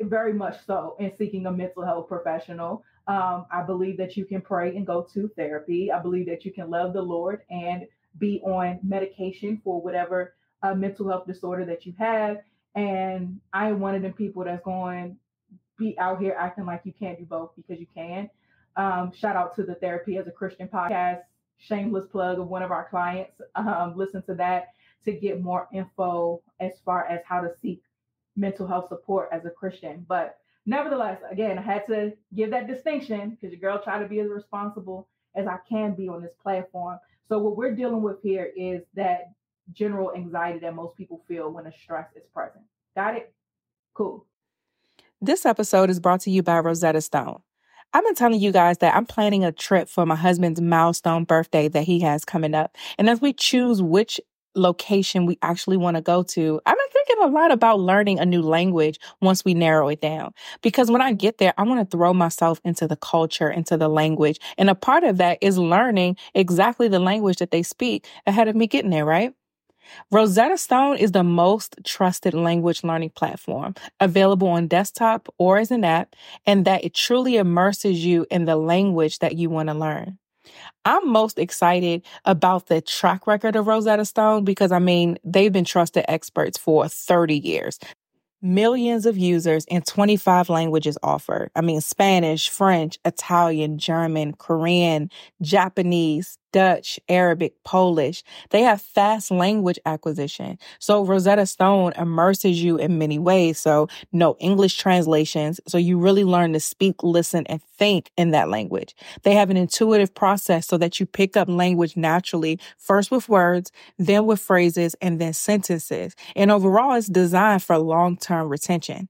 [0.00, 2.84] very much so in seeking a mental health professional.
[3.06, 5.90] Um, I believe that you can pray and go to therapy.
[5.90, 7.86] I believe that you can love the Lord and
[8.18, 12.38] be on medication for whatever uh, mental health disorder that you have.
[12.74, 15.16] And I am one of the people that's going
[15.78, 18.30] be out here acting like you can't do both because you can.
[18.76, 21.20] Um, shout out to the Therapy as a Christian podcast.
[21.58, 23.40] Shameless plug of one of our clients.
[23.54, 24.68] Um, listen to that
[25.04, 27.82] to get more info as far as how to seek
[28.36, 30.04] mental health support as a Christian.
[30.08, 34.20] But nevertheless, again, I had to give that distinction because your girl tried to be
[34.20, 36.98] as responsible as I can be on this platform.
[37.28, 39.32] So what we're dealing with here is that
[39.72, 42.64] general anxiety that most people feel when a stress is present.
[42.94, 43.32] Got it?
[43.94, 44.26] Cool.
[45.20, 47.40] This episode is brought to you by Rosetta Stone.
[47.94, 51.68] I've been telling you guys that I'm planning a trip for my husband's milestone birthday
[51.68, 52.76] that he has coming up.
[52.98, 54.20] And as we choose which
[54.56, 58.26] location we actually want to go to, I've been thinking a lot about learning a
[58.26, 60.32] new language once we narrow it down.
[60.60, 63.88] Because when I get there, I want to throw myself into the culture, into the
[63.88, 64.40] language.
[64.58, 68.56] And a part of that is learning exactly the language that they speak ahead of
[68.56, 69.34] me getting there, right?
[70.10, 75.84] Rosetta Stone is the most trusted language learning platform available on desktop or as an
[75.84, 76.14] app,
[76.46, 80.18] and that it truly immerses you in the language that you want to learn.
[80.84, 85.64] I'm most excited about the track record of Rosetta Stone because I mean, they've been
[85.64, 87.78] trusted experts for 30 years
[88.44, 91.50] millions of users in 25 languages offered.
[91.56, 98.22] I mean, Spanish, French, Italian, German, Korean, Japanese, Dutch, Arabic, Polish.
[98.50, 100.56] They have fast language acquisition.
[100.78, 103.58] So Rosetta Stone immerses you in many ways.
[103.58, 105.58] So no English translations.
[105.66, 108.94] So you really learn to speak, listen, and think in that language.
[109.24, 113.72] They have an intuitive process so that you pick up language naturally, first with words,
[113.98, 116.14] then with phrases, and then sentences.
[116.36, 119.08] And overall, it's designed for long-term retention.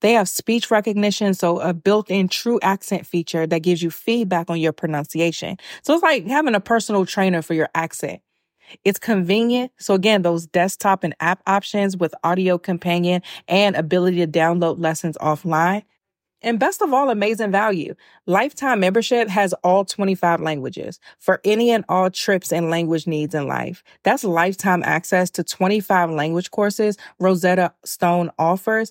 [0.00, 4.50] They have speech recognition, so a built in true accent feature that gives you feedback
[4.50, 5.56] on your pronunciation.
[5.82, 8.22] So it's like having a personal trainer for your accent.
[8.84, 9.72] It's convenient.
[9.78, 15.16] So again, those desktop and app options with audio companion and ability to download lessons
[15.20, 15.82] offline.
[16.42, 17.94] And best of all, amazing value.
[18.26, 23.46] Lifetime membership has all 25 languages for any and all trips and language needs in
[23.46, 23.82] life.
[24.04, 28.90] That's lifetime access to 25 language courses Rosetta Stone offers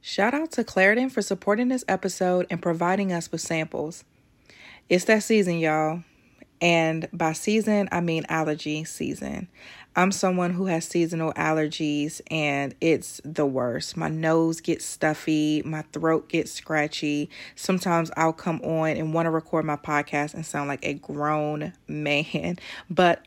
[0.00, 4.04] Shout out to Claritin for supporting this episode and providing us with samples.
[4.88, 6.02] It's that season, y'all.
[6.60, 9.48] And by season, I mean allergy season.
[9.96, 13.96] I'm someone who has seasonal allergies and it's the worst.
[13.96, 17.30] My nose gets stuffy, my throat gets scratchy.
[17.56, 21.72] Sometimes I'll come on and want to record my podcast and sound like a grown
[21.88, 22.58] man.
[22.88, 23.26] But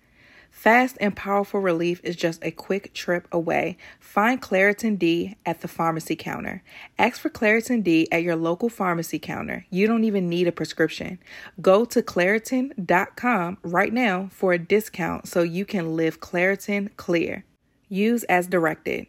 [0.51, 3.77] Fast and powerful relief is just a quick trip away.
[3.99, 6.61] Find Claritin D at the pharmacy counter.
[6.99, 9.65] Ask for Claritin D at your local pharmacy counter.
[9.71, 11.17] You don't even need a prescription.
[11.61, 17.45] Go to Claritin.com right now for a discount so you can live Claritin Clear.
[17.89, 19.07] Use as directed.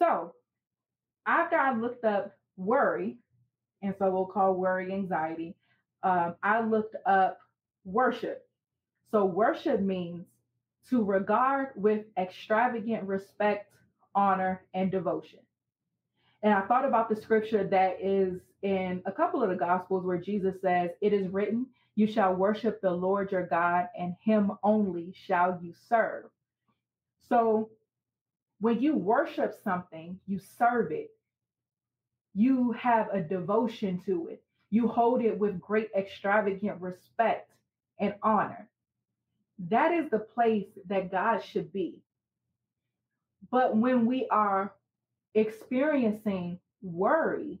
[0.00, 0.34] So,
[1.26, 3.18] after I looked up worry,
[3.82, 5.54] and so we'll call worry anxiety.
[6.02, 7.38] Um, I looked up
[7.84, 8.46] worship.
[9.10, 10.26] So, worship means
[10.90, 13.72] to regard with extravagant respect,
[14.14, 15.40] honor, and devotion.
[16.42, 20.18] And I thought about the scripture that is in a couple of the Gospels where
[20.18, 25.14] Jesus says, It is written, You shall worship the Lord your God, and him only
[25.26, 26.24] shall you serve.
[27.28, 27.70] So,
[28.60, 31.10] when you worship something, you serve it
[32.36, 34.42] you have a devotion to it.
[34.68, 37.50] You hold it with great extravagant respect
[37.98, 38.68] and honor.
[39.58, 42.02] That is the place that God should be.
[43.50, 44.72] But when we are
[45.34, 47.60] experiencing worry,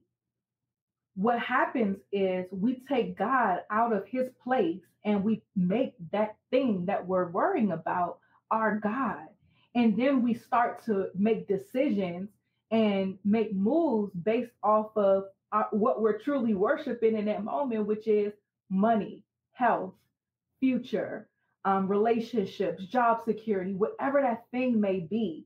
[1.14, 6.86] what happens is we take God out of his place and we make that thing
[6.86, 8.18] that we're worrying about
[8.50, 9.28] our God.
[9.74, 12.28] And then we start to make decisions
[12.70, 18.08] and make moves based off of our, what we're truly worshiping in that moment, which
[18.08, 18.32] is
[18.68, 19.94] money, health,
[20.60, 21.28] future,
[21.66, 25.44] um, relationships, job security, whatever that thing may be.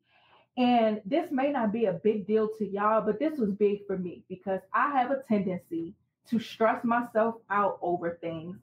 [0.59, 3.97] And this may not be a big deal to y'all, but this was big for
[3.97, 5.95] me because I have a tendency
[6.29, 8.59] to stress myself out over things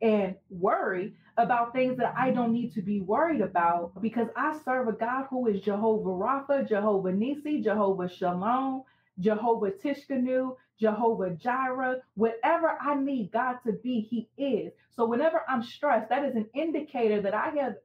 [0.00, 4.86] and worry about things that I don't need to be worried about because I serve
[4.86, 8.84] a God who is Jehovah Rapha, Jehovah Nisi, Jehovah Shalom,
[9.20, 14.72] Jehovah Tsidkenu, Jehovah Jireh, whatever I need God to be, He is.
[14.92, 17.76] So whenever I'm stressed, that is an indicator that I have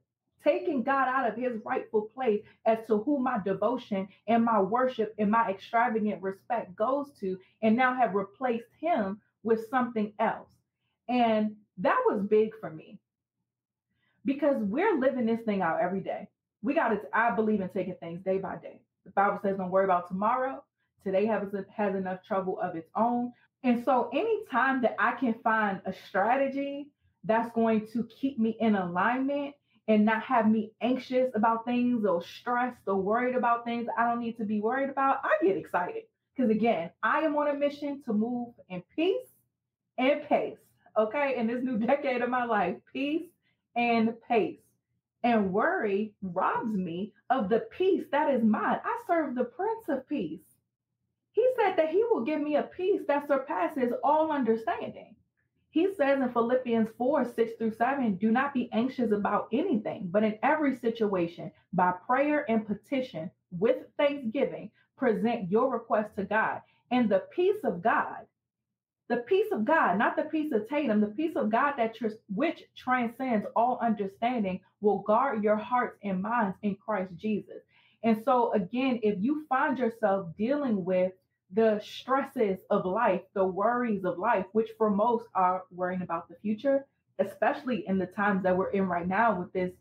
[0.44, 5.14] taken God out of His rightful place as to who my devotion and my worship
[5.18, 10.48] and my extravagant respect goes to, and now have replaced Him with something else.
[11.08, 12.98] And that was big for me
[14.24, 16.28] because we're living this thing out every day.
[16.62, 18.80] We got to, I believe in taking things day by day.
[19.04, 20.62] The Bible says, don't worry about tomorrow.
[21.04, 21.42] Today has,
[21.74, 23.32] has enough trouble of its own.
[23.62, 26.88] And so, anytime that I can find a strategy
[27.24, 29.54] that's going to keep me in alignment
[29.86, 34.20] and not have me anxious about things or stressed or worried about things I don't
[34.20, 36.04] need to be worried about, I get excited.
[36.34, 39.28] Because again, I am on a mission to move in peace
[39.98, 40.58] and pace
[40.96, 43.26] okay, in this new decade of my life, peace
[43.76, 44.60] and pace.
[45.22, 48.78] And worry robs me of the peace that is mine.
[48.84, 50.42] I serve the Prince of Peace.
[51.34, 55.16] He said that he will give me a peace that surpasses all understanding.
[55.70, 60.22] He says in Philippians 4 6 through 7, do not be anxious about anything, but
[60.22, 66.62] in every situation, by prayer and petition, with thanksgiving, present your request to God.
[66.92, 68.28] And the peace of God,
[69.08, 72.20] the peace of God, not the peace of Tatum, the peace of God that tr-
[72.32, 77.62] which transcends all understanding will guard your hearts and minds in Christ Jesus.
[78.04, 81.12] And so, again, if you find yourself dealing with
[81.52, 86.34] the stresses of life, the worries of life, which for most are worrying about the
[86.36, 86.86] future,
[87.18, 89.72] especially in the times that we're in right now with this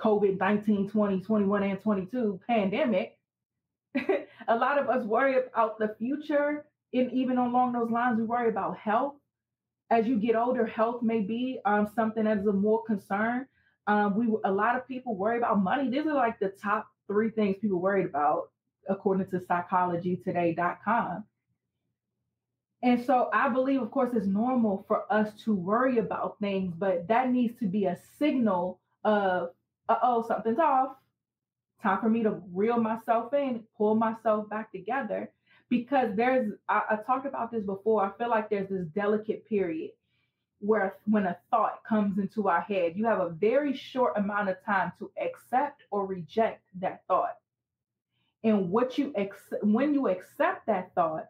[0.00, 3.18] COVID 19, 20, 21, and 22 pandemic,
[4.48, 6.64] a lot of us worry about the future
[6.94, 9.14] and even along those lines, we worry about health.
[9.90, 13.46] As you get older, health may be um, something that is a more concern.
[13.86, 15.90] Um, we a lot of people worry about money.
[15.90, 18.50] These are like the top three things people worried about,
[18.88, 21.24] according to psychologytoday.com.
[22.82, 27.06] And so I believe, of course, it's normal for us to worry about things, but
[27.08, 29.50] that needs to be a signal of,
[29.88, 30.96] oh, something's off.
[31.80, 35.30] Time for me to reel myself in, pull myself back together,
[35.68, 38.04] because there's I, I talked about this before.
[38.04, 39.90] I feel like there's this delicate period
[40.60, 44.56] where when a thought comes into our head, you have a very short amount of
[44.64, 47.36] time to accept or reject that thought.
[48.44, 51.28] And what you accept when you accept that thought,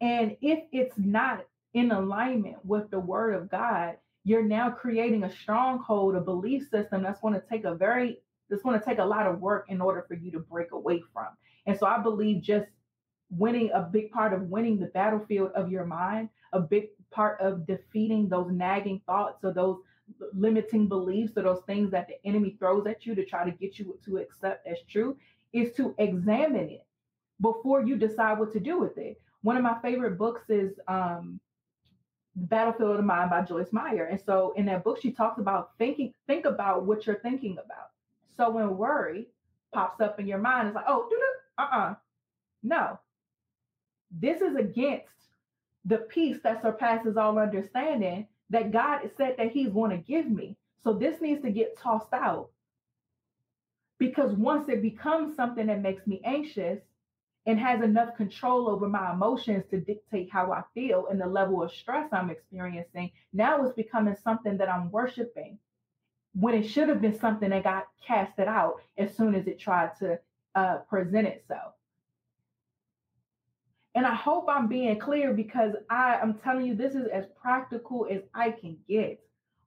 [0.00, 5.32] and if it's not in alignment with the word of God, you're now creating a
[5.32, 8.18] stronghold, a belief system that's going to take a very
[8.50, 11.02] that's going to take a lot of work in order for you to break away
[11.12, 11.26] from.
[11.66, 12.68] And so I believe just
[13.30, 17.66] winning a big part of winning the battlefield of your mind, a big part of
[17.66, 19.78] defeating those nagging thoughts or those
[20.32, 23.78] limiting beliefs or those things that the enemy throws at you to try to get
[23.78, 25.16] you to accept as true
[25.52, 26.84] is to examine it
[27.40, 29.20] before you decide what to do with it.
[29.42, 31.40] One of my favorite books is um,
[32.36, 34.04] The Battlefield of the Mind by Joyce Meyer.
[34.04, 37.90] And so in that book, she talks about thinking, think about what you're thinking about.
[38.36, 39.28] So when worry
[39.72, 41.08] pops up in your mind, it's like, oh,
[41.58, 41.94] uh-uh.
[42.62, 42.98] No.
[44.10, 45.06] This is against
[45.84, 50.56] the peace that surpasses all understanding that God said that He's going to give me.
[50.82, 52.50] So this needs to get tossed out.
[53.98, 56.80] Because once it becomes something that makes me anxious
[57.46, 61.62] and has enough control over my emotions to dictate how I feel and the level
[61.62, 65.58] of stress I'm experiencing, now it's becoming something that I'm worshiping
[66.34, 69.96] when it should have been something that got casted out as soon as it tried
[69.98, 70.18] to
[70.54, 71.72] uh, present itself.
[73.94, 78.06] And I hope I'm being clear because I, I'm telling you, this is as practical
[78.08, 79.18] as I can get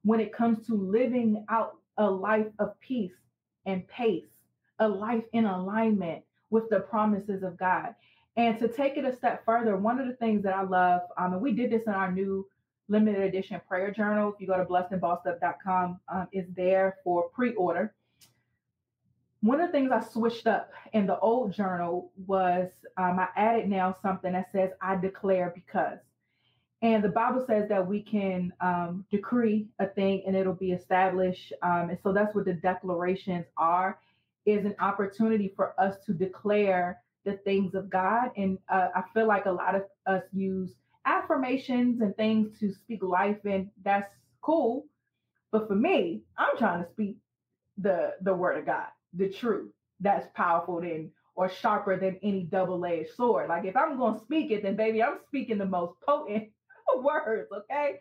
[0.04, 3.12] when it comes to living out a life of peace
[3.66, 4.26] and pace,
[4.78, 7.94] a life in alignment with the promises of God.
[8.36, 11.34] And to take it a step further, one of the things that I love, um,
[11.34, 12.46] and we did this in our new
[12.88, 14.32] limited edition prayer journal.
[14.32, 17.94] If you go to blessedandbossedup.com, um, is there for pre-order.
[19.40, 23.68] One of the things I switched up in the old journal was um, I added
[23.68, 25.98] now something that says "I declare because,"
[26.82, 31.52] and the Bible says that we can um, decree a thing and it'll be established.
[31.62, 33.98] Um, and so that's what the declarations are:
[34.46, 38.30] is an opportunity for us to declare the things of God.
[38.36, 40.72] And uh, I feel like a lot of us use
[41.06, 44.12] affirmations and things to speak life, and that's
[44.42, 44.86] cool.
[45.52, 47.18] But for me, I'm trying to speak
[47.78, 53.14] the the word of God, the truth that's powerful than or sharper than any double-edged
[53.16, 53.48] sword.
[53.48, 56.50] Like if I'm gonna speak it, then baby, I'm speaking the most potent
[57.02, 57.50] words.
[57.52, 58.00] Okay.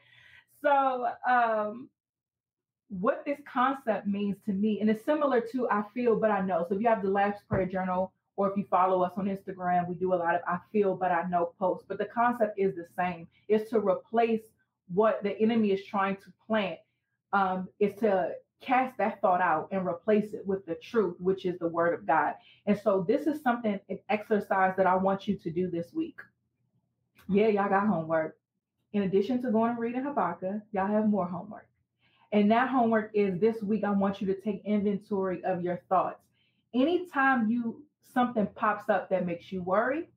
[0.61, 1.89] So um
[2.89, 6.65] what this concept means to me, and it's similar to I feel, but I know.
[6.67, 9.87] So if you have the Last Prayer Journal, or if you follow us on Instagram,
[9.87, 11.85] we do a lot of I feel, but I know posts.
[11.87, 13.27] But the concept is the same.
[13.47, 14.41] It's to replace
[14.93, 16.79] what the enemy is trying to plant.
[17.33, 21.57] Um, is to cast that thought out and replace it with the truth, which is
[21.59, 22.35] the word of God.
[22.65, 26.19] And so this is something, an exercise that I want you to do this week.
[27.29, 28.37] Yeah, y'all got homework.
[28.93, 31.67] In addition to going and reading Habakkuk, y'all have more homework.
[32.33, 36.21] And that homework is this week, I want you to take inventory of your thoughts.
[36.73, 37.83] Anytime you
[38.13, 40.09] something pops up that makes you worry,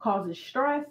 [0.00, 0.86] causes stress,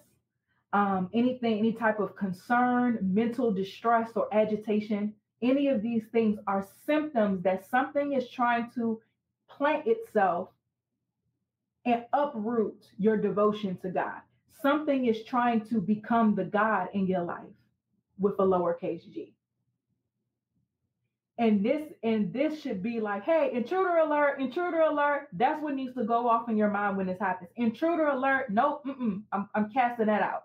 [0.74, 6.68] um, anything, any type of concern, mental distress, or agitation, any of these things are
[6.86, 9.02] symptoms that something is trying to
[9.50, 10.50] plant itself
[11.86, 14.22] and uproot your devotion to God.
[14.62, 17.46] Something is trying to become the God in your life
[18.20, 19.34] with a lowercase g.
[21.38, 25.28] And this and this should be like hey intruder alert intruder alert.
[25.34, 27.50] That's what needs to go off in your mind when this happens.
[27.58, 28.52] Intruder alert.
[28.52, 28.82] No
[29.34, 30.44] I'm, I'm casting that out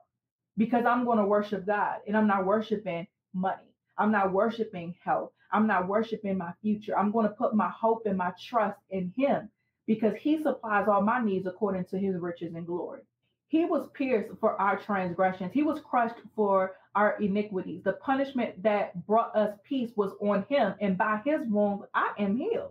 [0.56, 3.72] because i'm going to worship god and i'm not worshiping money.
[3.98, 5.30] I'm not worshiping health.
[5.52, 6.98] I'm not worshiping my future.
[6.98, 9.48] I'm going to put my hope and my trust in him
[9.86, 13.02] because he supplies all my needs according to his riches and glory
[13.51, 15.53] he was pierced for our transgressions.
[15.53, 17.82] He was crushed for our iniquities.
[17.82, 22.36] The punishment that brought us peace was on him, and by his wounds I am
[22.36, 22.70] healed.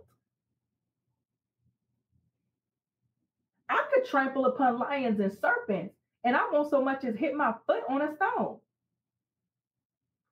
[3.68, 7.52] I could trample upon lions and serpents, and I won't so much as hit my
[7.66, 8.56] foot on a stone.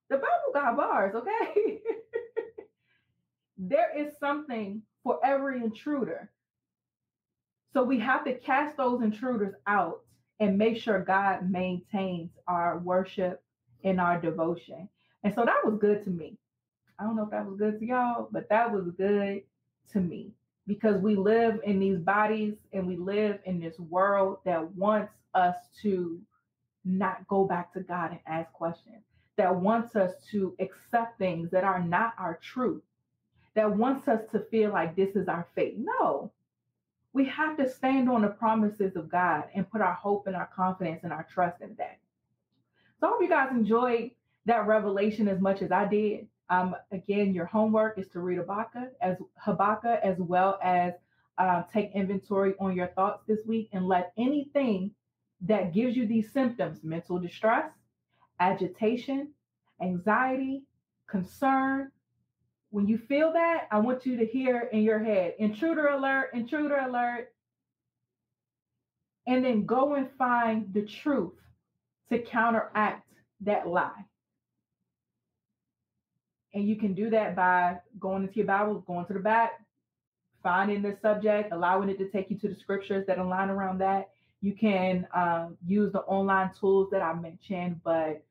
[0.08, 1.80] The Bible got bars, okay?
[3.58, 6.30] there is something for every intruder.
[7.74, 10.00] So we have to cast those intruders out
[10.40, 13.42] and make sure God maintains our worship
[13.84, 14.88] and our devotion.
[15.24, 16.36] And so that was good to me.
[16.98, 19.42] I don't know if that was good to y'all, but that was good
[19.92, 20.32] to me
[20.66, 25.56] because we live in these bodies and we live in this world that wants us
[25.82, 26.20] to
[26.84, 29.02] not go back to God and ask questions,
[29.36, 32.82] that wants us to accept things that are not our truth,
[33.54, 35.76] that wants us to feel like this is our fate.
[35.78, 36.32] No,
[37.12, 40.48] we have to stand on the promises of God and put our hope and our
[40.54, 41.98] confidence and our trust in that.
[43.00, 44.10] So I hope you guys enjoyed
[44.46, 46.26] that revelation as much as I did.
[46.50, 50.94] Um, again, your homework is to read Habakkuk as Habakkuk as well as
[51.38, 54.90] uh, take inventory on your thoughts this week and let anything
[55.42, 57.70] that gives you these symptoms mental distress,
[58.40, 59.32] agitation,
[59.80, 60.64] anxiety,
[61.06, 61.92] concern,
[62.70, 66.76] when you feel that, I want you to hear in your head intruder alert, intruder
[66.76, 67.32] alert.
[69.26, 71.34] And then go and find the truth
[72.10, 73.06] to counteract
[73.42, 74.04] that lie.
[76.54, 79.60] And you can do that by going into your Bible, going to the back,
[80.42, 84.08] finding the subject, allowing it to take you to the scriptures that align around that.
[84.40, 88.22] You can um, use the online tools that I mentioned, but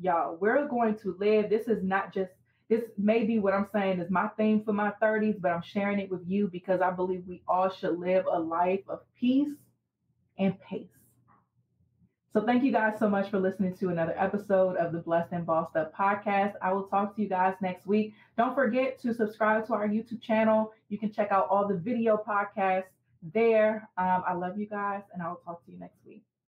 [0.00, 0.36] y'all.
[0.36, 1.50] We're going to live.
[1.50, 2.30] This is not just
[2.68, 5.98] this may be what I'm saying is my theme for my 30s, but I'm sharing
[5.98, 9.48] it with you because I believe we all should live a life of peace
[10.38, 10.88] and pace.
[12.34, 15.46] So thank you guys so much for listening to another episode of the Blessed and
[15.46, 16.52] Bossed Up podcast.
[16.60, 18.12] I will talk to you guys next week.
[18.36, 20.72] Don't forget to subscribe to our YouTube channel.
[20.90, 22.84] You can check out all the video podcasts
[23.32, 23.88] there.
[23.96, 26.22] Um, I love you guys, and I will talk to you next week.